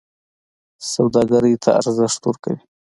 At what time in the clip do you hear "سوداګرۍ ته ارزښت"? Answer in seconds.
0.93-2.21